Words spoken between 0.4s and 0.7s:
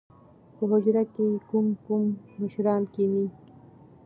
په